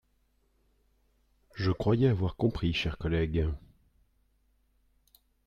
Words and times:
Je 1.53 1.69
croyais 1.69 2.07
avoir 2.07 2.35
compris, 2.35 2.73
chers 2.73 2.97
collègues 2.97 3.47